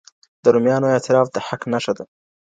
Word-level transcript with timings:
د 0.43 0.45
روميانو 0.55 0.91
اعتراف 0.93 1.27
د 1.31 1.37
حق 1.47 1.61
نښه 1.71 1.93
ده. 1.97 2.03